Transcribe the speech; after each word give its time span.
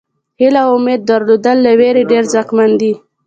هیله 0.39 0.61
او 0.67 0.71
امید 0.79 1.01
درلودل 1.09 1.57
له 1.65 1.71
وېرې 1.79 2.03
ډېر 2.11 2.23
ځواکمن 2.31 2.71
دي. 2.81 2.93